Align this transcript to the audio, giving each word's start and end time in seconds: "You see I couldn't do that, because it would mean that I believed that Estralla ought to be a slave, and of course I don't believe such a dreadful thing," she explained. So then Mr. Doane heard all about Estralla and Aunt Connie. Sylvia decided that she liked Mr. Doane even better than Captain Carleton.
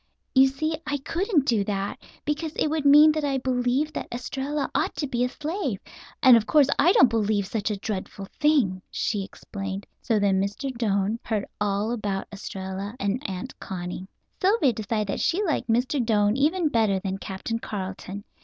"You 0.33 0.47
see 0.47 0.79
I 0.87 0.97
couldn't 0.97 1.45
do 1.45 1.63
that, 1.65 1.99
because 2.25 2.55
it 2.55 2.69
would 2.69 2.85
mean 2.85 3.11
that 3.11 3.23
I 3.23 3.37
believed 3.37 3.93
that 3.93 4.07
Estralla 4.11 4.67
ought 4.73 4.95
to 4.95 5.05
be 5.05 5.23
a 5.23 5.29
slave, 5.29 5.79
and 6.23 6.35
of 6.35 6.47
course 6.47 6.65
I 6.79 6.91
don't 6.93 7.07
believe 7.07 7.45
such 7.45 7.69
a 7.69 7.77
dreadful 7.77 8.25
thing," 8.39 8.81
she 8.89 9.23
explained. 9.23 9.85
So 10.01 10.17
then 10.17 10.41
Mr. 10.41 10.75
Doane 10.75 11.19
heard 11.21 11.45
all 11.59 11.91
about 11.91 12.25
Estralla 12.33 12.95
and 12.99 13.21
Aunt 13.29 13.59
Connie. 13.59 14.07
Sylvia 14.41 14.73
decided 14.73 15.05
that 15.09 15.19
she 15.19 15.43
liked 15.43 15.69
Mr. 15.69 16.03
Doane 16.03 16.35
even 16.35 16.69
better 16.69 16.99
than 16.99 17.19
Captain 17.19 17.59
Carleton. 17.59 18.23